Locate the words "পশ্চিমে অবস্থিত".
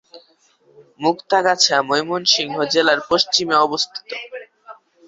3.09-4.09